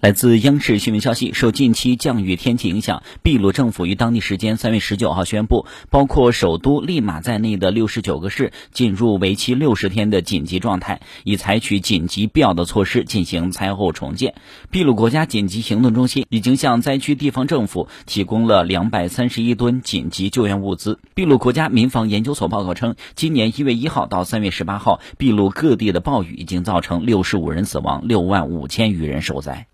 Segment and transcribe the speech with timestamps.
[0.00, 14.36] 来自央视新闻消息，受近期降雨天气影响，秘鲁政府于当地时间三月十九号宣布，包括首都利马在内的六十九个市进入为期六十天的紧急状态，以采取紧急必要的措施进行灾后重建。
[14.70, 20.98] 秘鲁国家紧急行动中心已经向灾区地方政府提供了两百三十一吨紧急救援物资。
[21.14, 29.66] 秘鲁国家民防研究所报告称，今年一月一号到三月十八号，秘鲁各地的暴雨已经造成六十五人死亡，六万五千余人受灾。